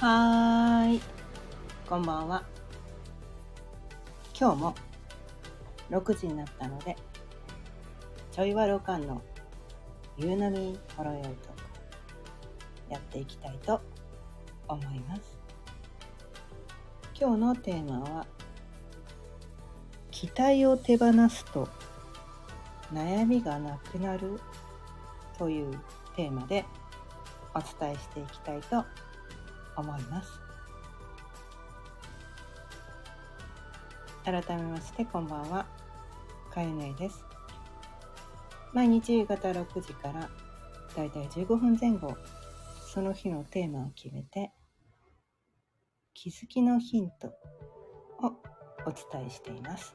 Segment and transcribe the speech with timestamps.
[0.00, 1.00] はーい、
[1.88, 2.44] こんばんは。
[4.32, 4.74] 今日も
[5.90, 6.96] 6時になったので、
[8.30, 9.20] ちょいわろかんの
[10.16, 11.30] 夕波ほろよいと
[12.88, 13.80] やっていきたいと
[14.68, 15.36] 思います。
[17.20, 18.26] 今日のテーマは、
[20.12, 21.68] 期待を手放すと
[22.94, 24.38] 悩みがなくなる
[25.36, 25.76] という
[26.14, 26.64] テーマで
[27.52, 29.07] お伝えしていきたいと思います
[34.24, 35.66] 改めましてこんばんは。
[36.52, 37.24] かゆねです。
[38.72, 40.28] 毎日夕方6時から
[40.96, 42.16] だいたい15分前後
[42.92, 44.50] その日のテーマを決めて
[46.12, 48.32] 気づきのヒントを
[48.84, 49.94] お伝えしています。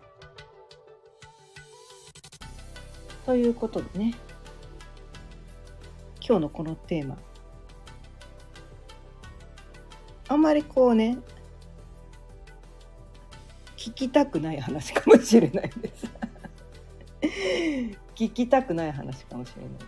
[3.26, 4.16] ということでね
[6.26, 7.18] 今日のこのテーマ
[10.28, 11.18] あんまりこうね
[13.84, 16.10] 聞きたくない話かもしれないです。
[18.16, 19.88] 聞きたくない話かもしれないです。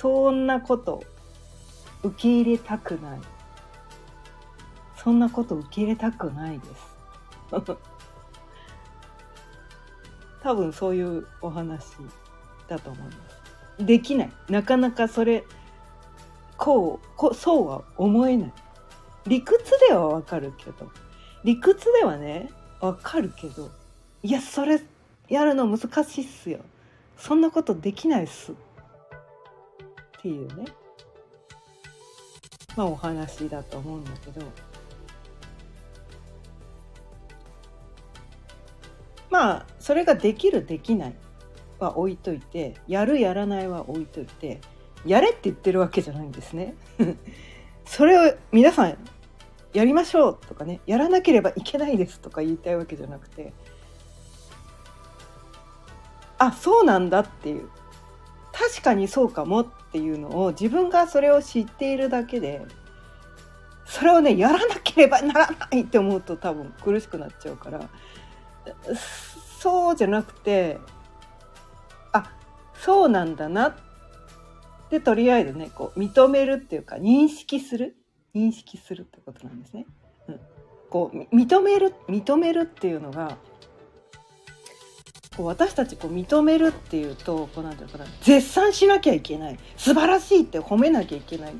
[0.00, 1.04] そんなこと
[2.02, 3.20] 受け入れたくない。
[4.96, 6.96] そんなこと受け入れたくないです。
[10.42, 11.94] 多分そういうお話
[12.66, 13.12] だと思いま
[13.78, 13.86] す。
[13.86, 14.32] できない。
[14.48, 15.44] なかなかそれ
[16.58, 18.52] こうこそうは思えない。
[19.26, 20.90] 理屈ではわかるけど
[21.42, 22.48] 理屈ではね
[22.80, 23.70] わかるけど
[24.22, 24.80] いやそれ
[25.28, 26.60] やるの難しいっすよ。
[27.16, 28.54] そんなことできないっすっ
[30.22, 30.66] ていうね。
[32.76, 34.46] まあお話だと思うんだけど。
[39.28, 41.14] まあそれができるできない
[41.78, 44.60] は置いといてやるやらないは置いといて
[45.06, 46.74] やれって言ってるわけじゃないんですね。
[47.84, 48.98] それを皆さん
[49.72, 53.52] やりましょうとかねやらなければいけないですとか言いたいわけじゃなくて
[56.38, 57.68] あそうなんだっていう
[58.52, 62.62] 確かにそうかもっていうのを自分がそれを知っているだけで
[63.84, 67.88] それをねやらなければならないって思うと多分苦しくなっちゃうから
[69.60, 70.78] そうじゃなくて
[72.12, 72.32] あ
[72.74, 73.85] そうなんだなって
[74.90, 77.96] でとりあえずねこう認めるっていうか認識する。
[78.34, 79.86] 認識するってことなんですね。
[80.28, 80.40] うん、
[80.90, 83.38] こう認める認めるっていうのが
[85.36, 89.58] こう私たちこう認めるっていうとこうなんていうかな絶賛しなきゃいけない。
[89.76, 91.54] 素晴らしいって褒めなきゃいけない。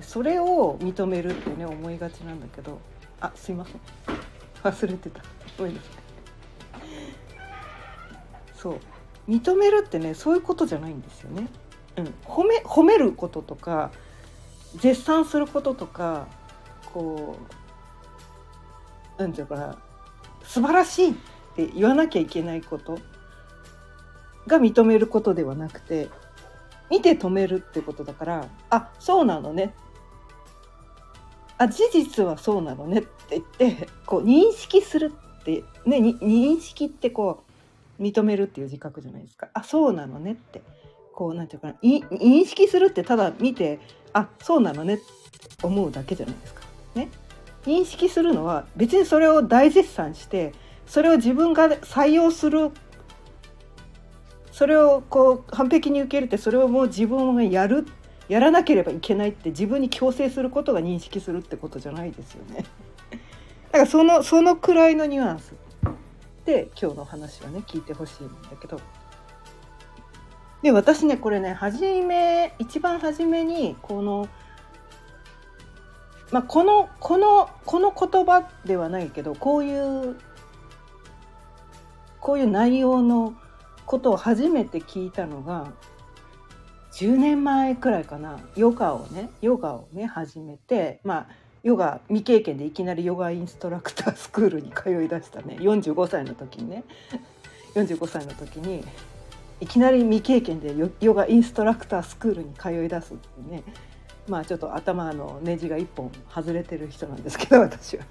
[0.00, 2.78] それを認めるってね思いがちなんだけど。
[3.20, 3.80] あすいません。
[4.62, 5.22] 忘れてた。
[5.58, 5.90] ごめんなさい。
[8.56, 8.80] そう。
[9.28, 11.48] 認めるってねそういうことじゃないんですよね。
[12.24, 13.90] 褒め褒めることとか
[14.76, 16.26] 絶賛することとか
[16.92, 17.36] こ
[19.18, 19.78] うなんていうかな
[20.42, 21.14] 素晴らしいっ
[21.56, 22.98] て言わなきゃいけないこと
[24.46, 26.08] が認めることではなくて
[26.90, 29.74] 見て止めるってことだからあそうなのね。
[31.58, 37.44] あ事実はそうなのねって言ってこう認識するってね認識ってこ
[37.98, 39.50] う認めるっていう自覚じゃないですか。
[39.52, 40.62] あそうなのねって。
[41.14, 43.78] こうなんていうかな認識するってただ見て
[44.12, 45.02] あそうなのねって
[45.62, 46.60] 思うだけじゃないですか。
[46.94, 47.08] ね、
[47.64, 50.52] 認識するのは別にそれを大絶賛して
[50.86, 52.70] それを自分が採用する
[54.50, 57.86] それをこう完璧に受け入れてそれをもう自分がやる
[58.28, 62.64] やらなければいけないって自分に強制することが認識するってことじゃないですよね。
[63.72, 65.54] だからそのそのくらいのニュアンス
[66.44, 68.80] で今日の話はね聞いてほしいんだけど。
[70.62, 74.28] で私ねこれね初め一番初めにこの、
[76.30, 80.16] まあ、このこのこの言葉ではないけどこういう
[82.20, 83.34] こういう内容の
[83.86, 85.72] ことを初めて聞いたのが
[86.92, 88.38] 10年前くらいかな。
[88.56, 91.26] ヨガをねヨガをね始めてまあ
[91.62, 95.56] ヨガ未経験でいきなりヨガインストラクタースクールに通いだしたね。
[95.60, 96.84] 45歳の時にね。
[97.74, 98.84] 45歳の時に
[99.60, 103.62] いきなり未経験でヨガインストラクタースクールに通い出すってね
[104.26, 108.04] まあちょっと頭のネジが一本外れてる人なんですけど私は。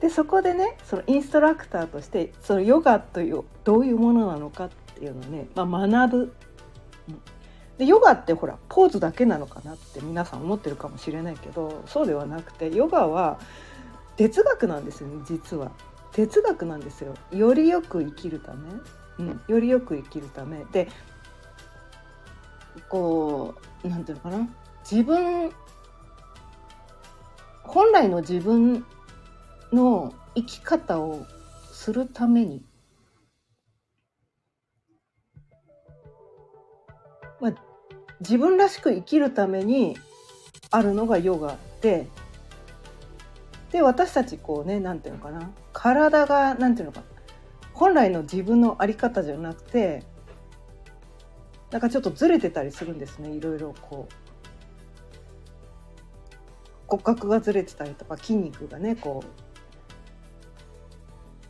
[0.00, 6.32] でそこでねそのインストラクターとしてそのヨガというどういうものなのかっていうのをね、まあ、学ぶ。
[7.78, 13.38] でヨガってほらポーズだけなのかなって皆さん思ってるかもしれないけどそうではなくてヨガは
[14.16, 15.70] 哲学なんですよね実は。
[16.12, 17.14] 哲学なんですよ。
[17.30, 18.70] よりよく生きるため
[19.18, 20.64] うん、よりよく生きるため。
[20.66, 20.88] で
[22.88, 23.54] こ
[23.84, 24.48] うなんていうのかな。
[24.90, 25.52] 自分
[27.64, 28.86] 本来の自分
[29.72, 31.26] の生き方を
[31.70, 32.64] するために、
[37.40, 37.52] まあ、
[38.20, 39.98] 自分らしく生きるために
[40.70, 42.06] あるのがヨガで。
[43.70, 45.50] で私たちこうね何ていうのかな。
[45.74, 47.02] 体が何ていうのか。
[47.78, 50.02] 本来の自分の在り方じゃなくて
[51.70, 54.14] なんかちょっとずれてたりするんですねいろいろこう
[56.88, 59.28] 骨格がずれてたりとか筋肉がねこう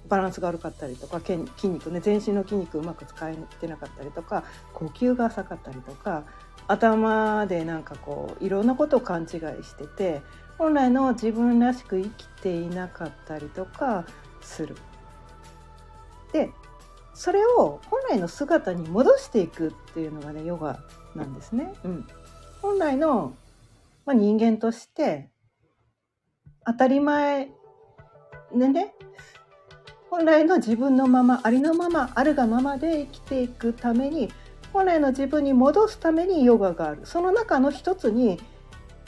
[0.09, 1.39] バランスが悪かったりとか筋
[1.69, 6.25] 肉ね全身の筋肉うまく使えてなかったりとか呼吸が浅かったりとか
[6.67, 9.29] 頭でなんかこういろんなことを勘違い
[9.65, 10.21] してて
[10.59, 14.05] 本来の自分らしく生きていなかったりとか
[14.43, 14.77] する。
[16.33, 16.51] で
[17.15, 20.79] それを本来の姿に戻していくっていうのがねヨガ
[21.15, 21.73] なんですね。
[21.85, 22.07] うん、
[22.63, 23.35] 本来の、
[24.07, 25.29] まあ、人間として
[26.65, 27.51] 当たり前
[28.55, 28.95] でね
[30.11, 34.31] 本来の自分のままありのままあるがままで生きていくために
[34.73, 38.39] 本来の自分に戻すためにヨガがあるその中の一つに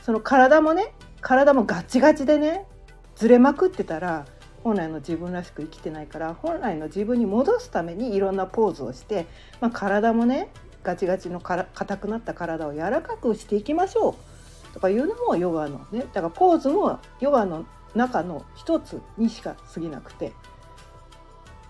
[0.02, 2.66] その体もね体もガチガチでね
[3.14, 4.26] ずれまくってたら
[4.62, 9.26] 本来の自分らしく生きてないから本来の自分に戻すためにいろんなポーズをして、
[9.60, 10.50] まあ、体もね
[10.82, 14.72] ガチガチのから硬くなった体を柔らかくしていきましょう。
[14.72, 20.32] とかいうのもヨガのねだからポーズもヨガの中の一つにしか過ぎなくて。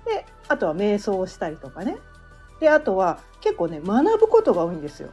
[0.04, 1.98] であとは瞑想をしたりとかね。
[2.60, 5.10] であとは結構ね学ぶことが多いんですよ。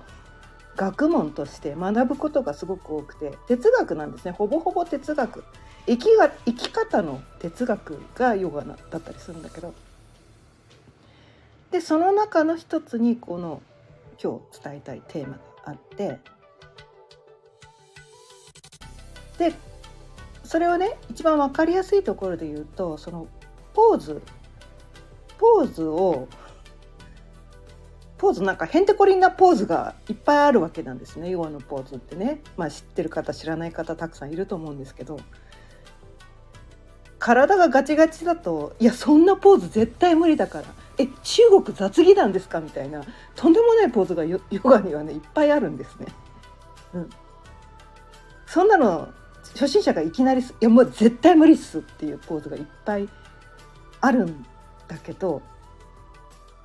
[0.75, 3.37] 学問として学ぶことがすごく多くて。
[3.47, 4.31] 哲学なんですね。
[4.31, 5.43] ほぼほぼ哲学。
[5.87, 9.73] 生きが生き方の哲学がヨガだったりするんだけど。
[11.71, 13.61] でその中の一つにこの
[14.21, 16.19] 今日伝えたいテーマがあって。
[19.37, 19.53] で
[20.43, 23.27] それをね一番分かりやすいところで言うとその
[23.73, 24.21] ポーズ。
[25.37, 26.27] ポーズを
[28.17, 31.29] ポーズなんかへんてこりんなポーズがいっぱいあるわけなんですね。
[31.29, 32.41] ヨガのポーズってね。
[32.57, 35.19] まあ知ってる方知らない方たくさんいると思うんですけど。
[37.27, 40.65] 体がガチガチだといやそんなポーズ絶対無理だから。
[40.97, 43.03] え中国雑技団ですかみたいな。
[43.35, 46.07] とんでもないポーズがヨガにはねいっぱいあるんですね。
[46.93, 47.09] うん、
[48.45, 49.09] そんなの
[49.53, 53.09] 初心者がいきなり「いやもう絶対無理っす」っていうポーズがいっぱい
[53.99, 54.45] あるん
[54.87, 55.41] だけど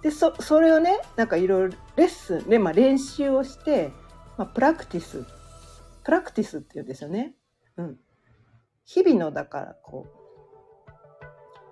[0.01, 3.93] でそそれをねなんかいろいろレッスンで、まあ、練習をして、
[4.39, 5.27] まあ、プラクティス。
[6.05, 7.35] プラクティスっていうんですよね。
[7.77, 7.99] うん、
[8.85, 10.22] 日々のだからこう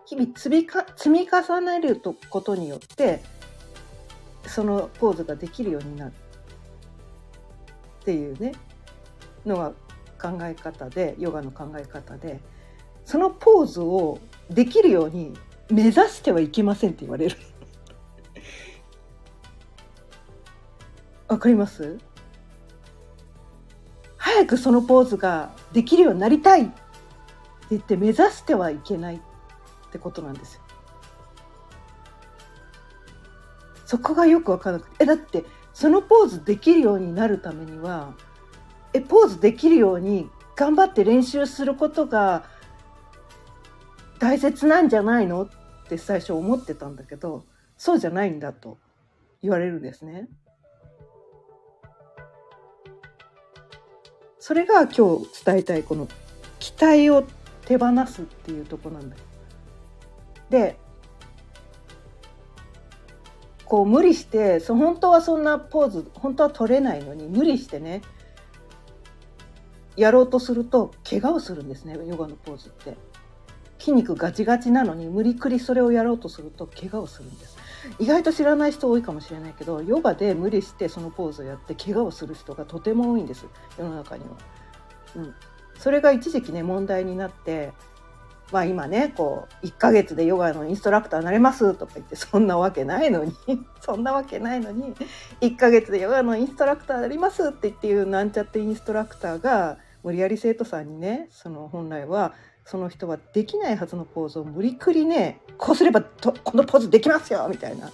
[0.06, 2.00] 日々積みか積み重ねる
[2.30, 3.20] ことによって
[4.46, 6.12] そのポーズができるようになる
[8.00, 8.52] っていうね
[9.46, 9.72] のが
[10.20, 12.40] 考え方でヨガの考え方で
[13.04, 14.18] そのポーズを
[14.50, 15.32] できるように
[15.70, 17.36] 目指してはいけませんって言われる。
[21.28, 21.98] わかります？
[24.16, 26.72] 早くそのポーズができるようになりたいって
[27.70, 29.20] 言って目指してはいけない
[29.90, 30.62] ってことなんですよ。
[33.84, 38.14] そこがよく分からなくてえだってそのポーズできるようになるためには
[38.92, 42.44] えポーズできるように頑張って練習することが
[44.20, 45.48] 大切なんじゃないのっ
[45.88, 47.44] て最初思ってたんだけど
[47.76, 48.78] そうじゃないんだと
[49.42, 50.28] 言われるんですね。
[54.38, 56.06] それが今日伝えたいこの
[56.60, 57.26] 期待を
[57.66, 59.22] 手放すっていうとこなんだよ。
[60.50, 60.76] で
[63.64, 68.02] こう無理してそ本当はそんなポーズ本当は取れないのに無理してね
[69.96, 73.10] やろうとすると怪我をするんですねヨガのポーズって。
[73.80, 77.56] 筋肉ガチガチなのに無理くりそれをやろうとすると怪我をするんです
[77.98, 83.46] 意外と知らない人多いかもしれないけどヨガで無理してそのポーズをやって怪我をする人がとても多いんです
[83.78, 84.30] 世の中には。
[85.16, 85.34] うん、
[85.78, 87.72] それが一時期ね問題になって
[88.52, 93.32] まあ今ねこう1ヶ月でヨガのインストラクターになれますとか言ってそんなわけないのに
[93.80, 94.94] そんなわけないのに
[95.40, 102.32] 1ヶ月でヨガのインストラクターになりますって言っていうなんちゃってインストラクターが無理やり生徒さんにねその本来は
[102.64, 107.90] その人はできないはずのポーズを無理くりねこうすればとこのポーズできますよみたいな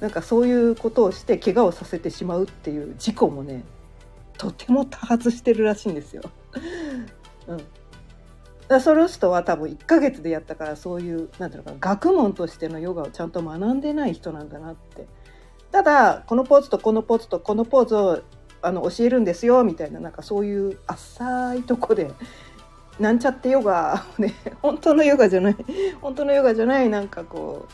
[0.00, 3.64] なんかそういうことをして怪我をさせてしまうっていう事故もね
[4.38, 6.22] とても多発してるらしいんですよ。
[7.48, 7.60] うん、
[8.68, 15.06] だその人は多分1ヶ月でやったからそういうなんていうのか学問としてのヨガをちゃんと学んでない人なんだなって。
[15.72, 18.22] ただこのポーズとこのポーズとこのポーズを
[18.62, 22.10] あの教えるんですよみたいななんかそういう浅いとこで。
[22.98, 24.32] なんちゃってヨガをね
[24.62, 25.56] 本当のヨガじゃない
[26.00, 27.66] 本当のヨガじゃないなんかこ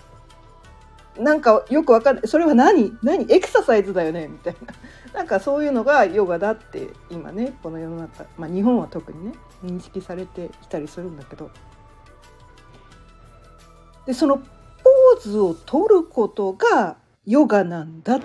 [1.17, 2.29] うなんかよくわかんない。
[2.29, 2.97] それは何？
[3.03, 3.33] 何？
[3.33, 4.73] エクササイズだよねみたいな。
[5.13, 11.51] なんかそういうのがヨガだって今ねこの世の中、まあ、日本は特にね認識されてきたりするんだけど
[14.07, 18.21] でそのポーズを取ることがヨガなんだっ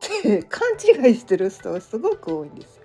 [0.00, 2.82] て勘違いしてる人がすごく多いんですよ。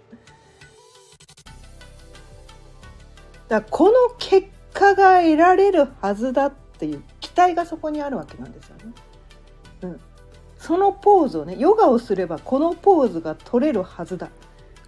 [3.48, 8.84] だこの結果が得られるはずだっていう期待がそこにあるわけなんですよね。
[9.82, 10.00] うん、
[10.68, 14.30] そのポーズをねヨガをすればこのポーズが取れるはずだ。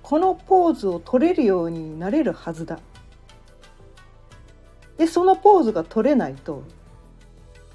[0.04, 2.80] このポーズを取れるようになれるはずだ。
[4.98, 6.64] でそのポーズが取れないと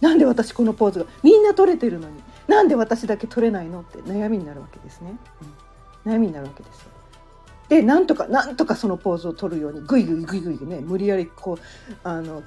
[0.02, 3.80] なんで私このポーズがみんな取れてるのになんで私だけ取れないの？
[3.80, 5.16] って悩みになるわけですね、
[6.04, 6.86] うん、悩みになるわけです
[7.70, 11.58] でなんとかなんとかそのポーズを取るようにグイグイグイグイね無理やりこう
[12.06, 12.42] あの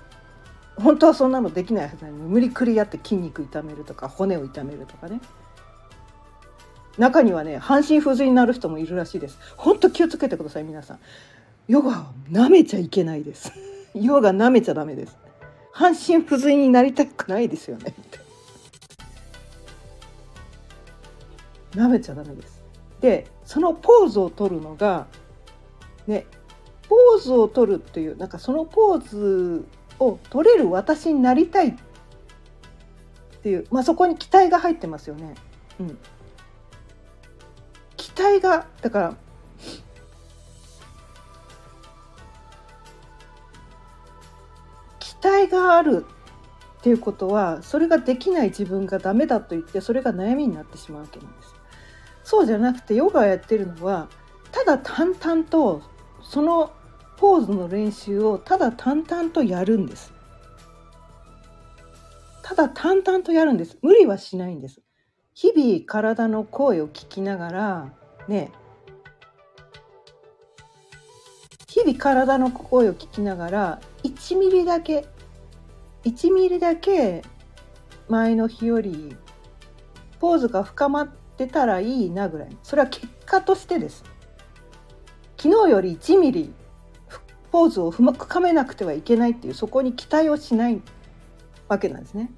[0.75, 5.19] 本当はそんなのできないはずなのに無理くりやって筋肉痛めるとか骨を痛めるとかね。
[6.97, 9.37] 中にはね半身不随になる人もいるらしいです。
[9.55, 10.99] 本当気をつけてください皆さん。
[11.67, 11.93] ヨガを
[12.31, 13.51] 舐めちゃいけないです。
[13.93, 15.17] ヨガ舐めちゃダメです。
[15.71, 17.93] 半身不随になりたくないですよね。
[21.71, 22.61] 舐めちゃダメです。
[23.01, 25.05] でそのポーズを取るのが
[26.07, 26.25] ね
[26.89, 29.65] ポーズを取るっていうなんかそのポーズ
[29.99, 31.73] を取れる私になりたいっ
[33.41, 35.35] ていう、まあ、そこに期待が入ってますよね。
[35.79, 35.97] うん、
[38.17, 39.15] 期待がだから
[44.97, 46.03] 期待がある
[46.79, 51.53] っていうことはそれができない自分がダメだと言ってそれが悩みになってしまうわけなんです。
[52.23, 54.09] そうじゃなくてヨガをやってるのは
[54.51, 55.83] ただ淡々と
[56.23, 56.71] その
[57.17, 60.11] ポーズの練習をただ淡々とやるんです。
[62.41, 63.77] ただ淡々とやるんです。
[63.83, 64.81] 無理はしないんです。
[65.35, 67.93] 日々体の声を聞きながら
[68.27, 68.51] ね
[71.67, 75.05] 日々体の声を聞きながら1ミリだけ
[76.03, 77.23] 1ミリだけ
[78.09, 79.15] 前の日より
[80.19, 82.57] ポーズが深まってたらいいなぐらい。
[82.63, 84.03] それは結果としてです。
[85.37, 86.53] 昨日より1ミリ
[87.51, 90.81] ポーズを深めなくてはいけないっていうそこに期待をしない
[91.67, 92.31] わけなんですね。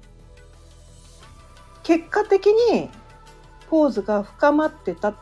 [1.82, 2.90] 結果的に
[3.70, 5.14] ポーズが深まってたっ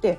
[0.00, 0.18] って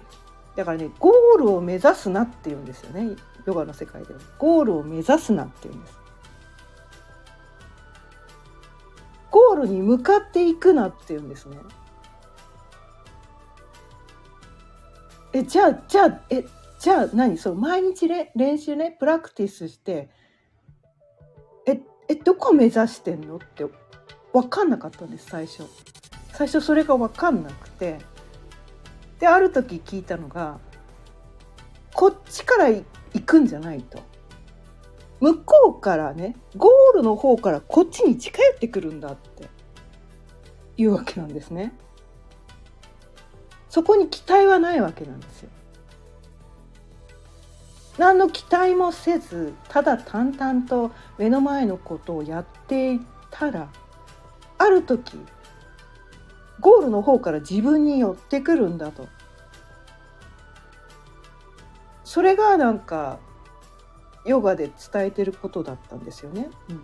[0.56, 3.16] だからねゴールを目指すなっていうんですよね。
[3.46, 4.20] ヨガの世界では。
[4.38, 6.00] ゴールを目指すなっていうんです。
[9.32, 11.58] ゴールに向かっていくなっていうんですね。
[15.34, 16.46] えじゃあじゃあえ
[16.80, 17.38] じゃあ何？
[17.38, 20.10] その毎日れ練習ねプラクティスして
[21.66, 23.38] ええどこ目指してんの？
[23.38, 23.66] って
[24.34, 25.64] 分かんなかったんです最初。
[26.34, 28.11] 最初それが分かんなくて。
[29.22, 30.60] である時聞いたのが
[31.94, 32.84] こっちから行
[33.26, 34.00] くんじゃないと。
[35.20, 39.48] 向こうからねゴールの方からこっちに近寄ってくるんだって。
[40.78, 41.74] いうわけなんですね。
[43.70, 45.50] そこに期待はないわけなんですよ。
[47.98, 53.70] 何の期待もせずただ淡々と目の前のことをやっていたら
[54.58, 55.20] ある時
[56.62, 59.08] ゴールの方から自分に寄ってくるんだと
[62.04, 63.20] それがなんか
[64.26, 66.50] ヨガで伝えてることだったんですよね。
[66.70, 66.84] うん、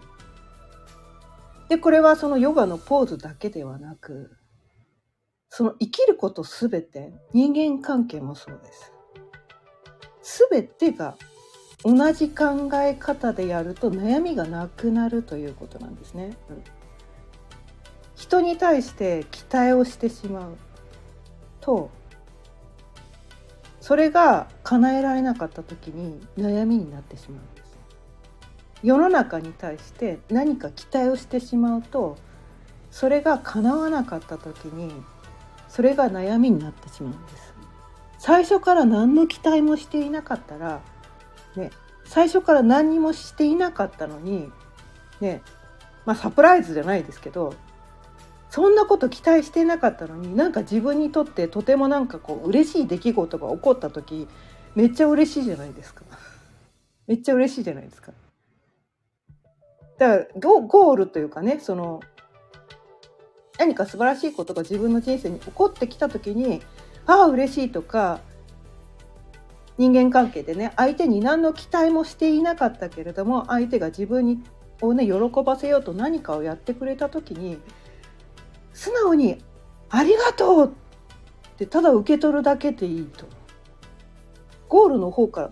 [1.70, 4.32] でこれはそのヨガのポーズだけではなく
[5.50, 8.94] その生きることすべて人間関係もそうです。
[10.50, 11.16] 全てが
[11.84, 16.38] 同じ考え方でやると悩みがなくなるということなんですね。
[16.50, 16.64] うん、
[18.18, 20.58] 人に対して期待をしてしまう
[21.62, 21.90] と
[23.80, 27.78] それが叶えられなかった時に悩みになってしまうんです。
[28.84, 32.18] 世の中に対して何か期待をしてしまうと
[32.92, 34.92] それが叶わなかった時に
[35.70, 37.54] それが悩みになってしまうんです。
[38.20, 40.82] 最初から何の期待もしていなかったら、
[41.56, 41.70] ね、
[42.04, 44.52] 最初から何にもしていなかったのに、
[45.22, 45.44] ね、
[46.06, 47.54] まあサプライズじゃないですけど
[48.50, 54.28] そんなこと期待してなかったのになんか自分にとってとてもなんかこう嬉しい出来事が起こった時
[54.76, 56.04] めっちゃ嬉しいじゃないですか。
[57.08, 58.14] めっちゃ嬉しいじゃないですか。
[59.98, 62.02] だからゴールというかねその
[63.58, 66.62] 何か素晴らしいことが自分の人生に起こってきた時に
[67.08, 68.20] ああ嬉しいとか
[69.78, 74.44] 人間関係でね相手に何の期待もしていなかったけれども相手が自分に
[74.82, 75.14] をね喜
[75.44, 77.58] ばせようと何かをやってくれた時に
[78.78, 79.44] 素直に
[79.90, 83.26] 「ありがとう!」ってただ受け取るだけでいいと。
[84.70, 85.52] ゴールの方から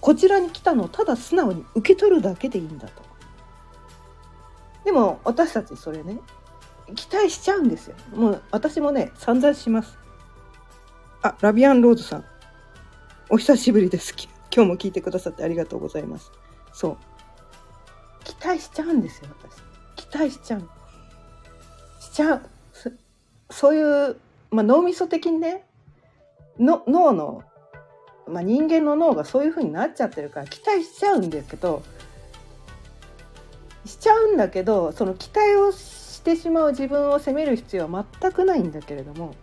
[0.00, 3.02] こちらに来たのをただ素直に受け取るだけでいいんだと。
[4.84, 6.20] でも私たちそれね
[6.94, 7.96] 期待しちゃうんですよ。
[8.14, 9.98] もう私もね散々します。
[11.22, 12.24] あラビアンローズさん
[13.30, 14.14] お久しぶりです。
[14.54, 16.30] 今日も聞いてくださってありがとうございます。
[16.72, 16.96] そう
[18.24, 19.28] 期待しちゃうんですよ
[19.96, 20.06] 私。
[20.06, 20.68] 期待しちゃう。
[21.98, 22.59] しちゃう。
[23.50, 24.16] そういう、
[24.50, 25.64] まあ、脳みそ的にね
[26.58, 27.42] の脳の、
[28.28, 31.82] まあ、人間の脳がそういう風になっちゃってるから期待しちゃうんですけど
[33.84, 39.34] しちゃうんだけどその期待をしてしまう自分を責める必要は全くないんだけれども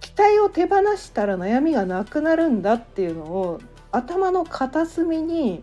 [0.00, 3.60] 期待を手放したら悩みがなくなるんだっていうのを
[3.92, 5.62] 頭の片隅に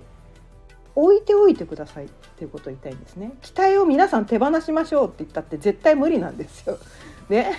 [0.96, 3.34] 置いておいてくださいっていうことを言いたいんですね。
[3.42, 6.80] 期待を皆さん手放しましょうって言ったって絶対無理なんですよ。
[7.30, 7.58] ね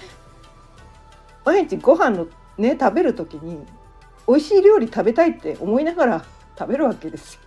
[1.44, 3.64] 毎日ご飯のね食べる時に
[4.26, 6.24] 美味しい料理食べたいって思いながら
[6.58, 7.40] 食べるわけですよ。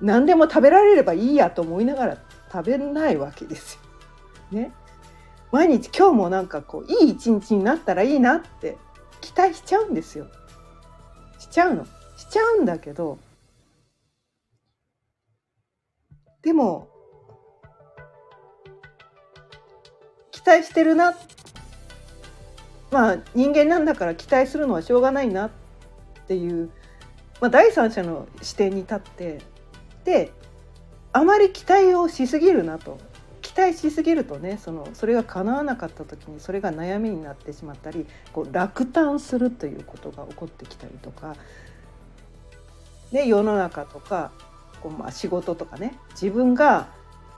[0.00, 2.18] 何でも食べられればいいやと思いながら
[2.52, 3.80] 食べないわけです
[4.52, 4.60] よ。
[4.60, 4.72] ね。
[5.50, 8.76] 毎日今日もなんかこういい一日になったらいいなって
[9.20, 10.26] 期待しちゃうんですよ。
[11.38, 11.86] しちゃうの。
[12.18, 13.18] しちゃうんだけど
[16.42, 16.88] でも
[20.38, 21.14] 期待してるな。
[22.90, 25.50] まあ人間なんだから期待するのはしょうがないなっ
[26.26, 26.70] ていう、
[27.40, 29.40] まあ、第三者の視点に立って
[30.04, 30.32] で
[31.12, 32.98] あまり期待をしすぎるなと。
[33.42, 41.34] 期待しすぎるとねそのそれが叶わなかった時にそれが悩みになってしまったりこう落胆するということが起こってきたりとか。
[43.10, 44.30] で世の中とか
[44.80, 46.88] こうまあ仕事とかね自分が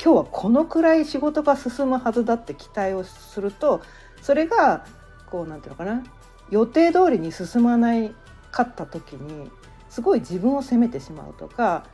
[0.02, 3.82] 今日はこのくらい仕事が進むはずだって期待をすると
[4.22, 4.86] それが
[5.30, 6.02] こうなんていうのかな
[6.50, 8.14] 予定通りに進まない
[8.50, 9.50] かった時に
[9.90, 11.84] すごい自分を責めてしまうとか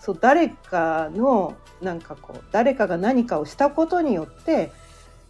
[0.00, 4.70] そう誰かのなんかこう誰かが何かをしたことによって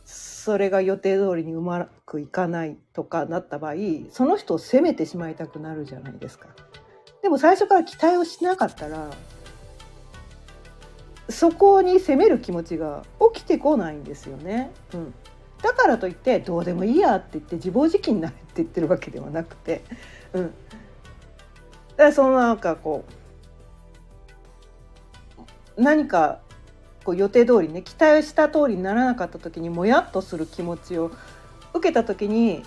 [0.05, 3.75] それが予定通りにうまくいかないとかなった場合
[4.11, 6.49] その人を責めてしまいたくなるじゃないですか。
[7.23, 9.11] でも最初から期待をしなかったら
[11.29, 14.71] そこに責める気持ちが起きてこないんですよね。
[14.95, 15.15] うん、
[15.63, 19.83] だからといってどうでもいいやって言って自暴自棄になれって言ってるわけではなくて、
[20.33, 20.55] うん、だか
[22.05, 23.05] らそのなんかこ
[25.77, 26.41] う何か
[27.05, 31.11] こう予定通りね期待した通りにならなかった時にもやっとする気持ちを
[31.75, 32.63] 受けた時に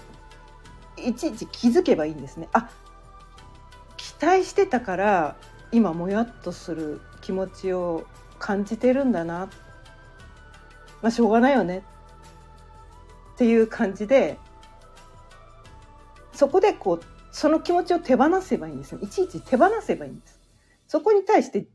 [0.98, 2.50] いちいち気づけばいいんですね。
[2.54, 2.70] あ
[3.98, 5.36] 期待してたから
[5.72, 8.06] 今もやっとする気持ちを
[8.40, 9.50] 感じてるんだな。
[11.02, 11.84] まあしょうがないよね。
[13.34, 14.38] っていう感じで
[16.34, 20.40] そこでこうその気持ちを手放せばいいんですいちいち手放せばいいんです。
[20.88, 21.68] そこに対して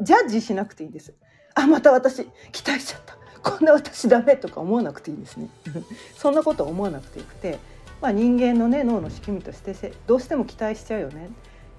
[0.00, 1.14] ジャッジしなくていいんです。
[1.54, 3.16] あまた私期待しちゃった。
[3.50, 5.48] こんな私ダメとか思わなくていいんですね。
[6.16, 7.58] そんなこと思わなくてよくて、
[8.00, 11.28] まあ、人間のね脳の仕組みとしてどうしても期待しちゃうよね。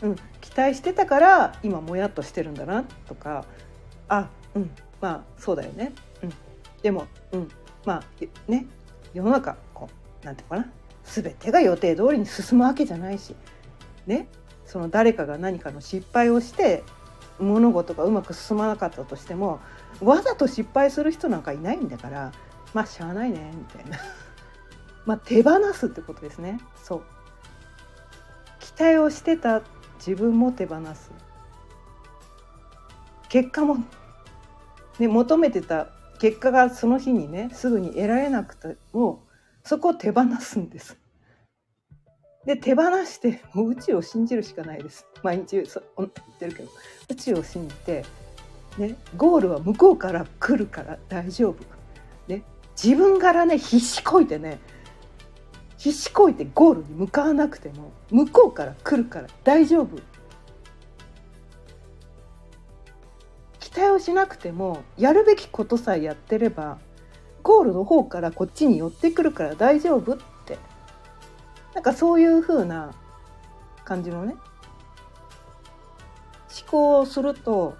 [0.01, 3.45] うん、期待してたから今もやっとしてるんだなとか
[4.07, 4.71] あうん。
[5.01, 6.33] まあそうだよね、うん、
[6.81, 7.49] でも、うん、
[7.85, 8.03] まあ
[8.51, 8.65] ね。
[9.13, 9.89] 世の中こ
[10.21, 10.69] うなんていうかな。
[11.03, 13.35] 全てが予定通りに進むわけじゃないし。
[14.07, 14.27] ね。
[14.65, 16.83] その誰かが何かの失敗をして
[17.39, 19.59] 物事がうまく進まなかったとしても
[20.01, 22.31] わざと失敗する人なんかいないんだから
[22.73, 23.97] まあしゃあないねみたいな。
[25.05, 26.59] まあ手放すってことですね。
[26.83, 27.03] そう。
[28.59, 29.61] 期待をしてた
[29.99, 31.11] 自分も手放す。
[33.29, 33.77] 結果も、
[34.99, 35.87] ね、求めてた
[36.19, 39.23] 結果がその日にねすぐに得られなくても
[39.63, 40.97] そこを手放すんです。
[42.45, 45.05] で手放してもう宇宙を信じるしかないです。
[45.23, 46.09] 毎日そ言っ
[46.39, 46.69] てるけど
[47.09, 48.05] 宇宙を信じて、
[48.77, 51.57] ね、ゴールは向こうから来るから大丈夫。
[52.27, 52.43] ね、
[52.81, 54.59] 自分からね必死こいてね
[55.77, 59.97] 必死こいてゴールに向かわなくても向こうから来るから大丈夫
[63.75, 66.77] 待をしなくてもやるべきことさえやってれば
[67.43, 70.57] ゴールの方からこっちに寄ってくるから大丈夫って。
[71.73, 72.93] なんかそういう風な
[73.83, 74.35] 感じのね
[76.61, 77.75] 思考をすると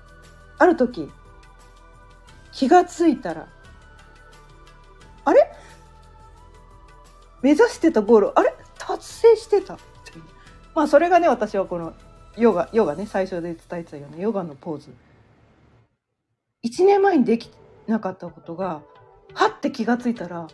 [0.58, 1.10] ある時
[2.52, 3.48] 気がついたら
[5.24, 5.50] あれ？
[7.42, 8.54] 目指してたゴールあれ？
[8.78, 9.80] 達成してた。
[10.76, 11.94] まあそれがね私はこの
[12.38, 14.90] ヨガヨガね最初で伝えてたようなヨガのポーズ。
[16.66, 17.52] 1年前にでき
[17.86, 18.82] なかったことが
[19.34, 20.48] はって気がついたら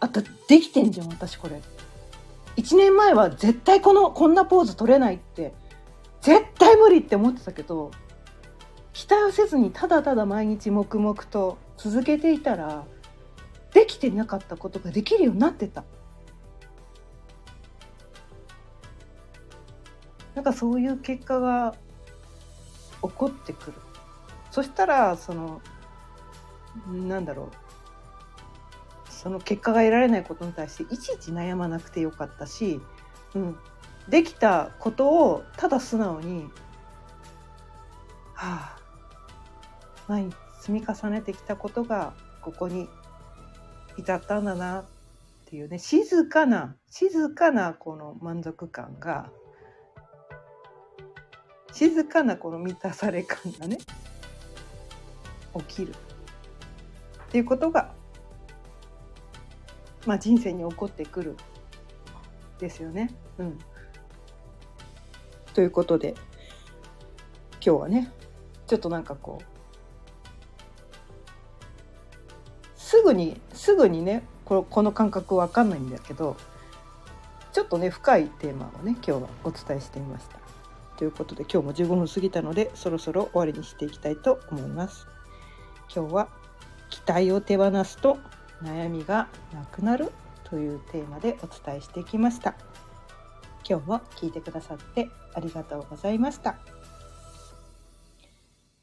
[0.00, 1.62] あったできてんじゃん私これ
[2.56, 5.54] 1年前は絶対このこんなポーズ取れないって
[6.20, 7.90] 絶対無理って思ってたけど
[8.92, 12.84] 期待をせずにただただ毎日黙々と続けていたら
[13.72, 15.84] できてなかったことができるようになってた。
[20.34, 21.74] なんかそういう結果が
[23.02, 23.85] 起こってくる。
[24.56, 25.60] そしたらその
[26.90, 32.80] なんだろうその結果が得られないことに対していちいち悩まなくてよかったし、
[33.34, 33.58] うん、
[34.08, 36.48] できたことをただ素直に
[38.32, 38.78] 「はあ
[40.08, 42.88] 毎日積み重ねてきたことがここに
[43.98, 44.84] 至ったんだな」っ
[45.44, 49.30] ていうね静かな静かなこの満足感が
[51.74, 53.76] 静かなこの満たされ感がね
[55.60, 57.92] 起きるっていうことが、
[60.06, 61.36] まあ、人生に起こってくる
[62.58, 63.14] ですよね。
[63.38, 63.58] うん、
[65.52, 66.14] ということで
[67.64, 68.10] 今日はね
[68.66, 69.44] ちょっとなんかこう
[72.76, 76.36] すぐにすぐにねこのこの感覚わかんないんだけど
[77.52, 80.38] ちょっとね深いテーマをね今日はお伝えしてみました。
[80.96, 85.06] ということで今日も15分過ぎたのでそろそろ終わりにしていきたいと思います。
[85.96, 86.28] 今日は
[86.90, 88.18] 期待を手放すと
[88.62, 90.12] 悩みがなくなる
[90.44, 92.54] というテーマでお伝えしてきました。
[93.66, 96.58] 今日も聞いてくださってありがとうございました。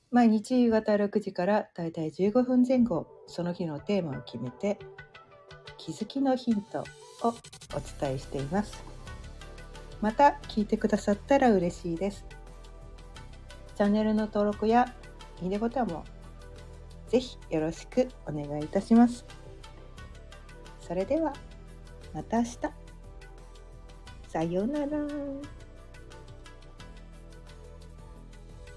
[0.10, 4.80] 毎日夕方6時からだいたい15分前後その日のテーマを決めて
[5.78, 6.84] 気づきのヒントを
[7.30, 7.34] お
[8.02, 8.84] 伝えしています。
[10.02, 12.26] また聞いてくださったら嬉しいです。
[13.76, 14.96] チャンネルの登録や
[15.44, 16.06] いいねボタンも
[17.14, 19.24] ぜひよろしくお願いいたします。
[20.82, 21.32] それでは
[22.12, 22.58] また明日。
[24.30, 24.98] さようなら。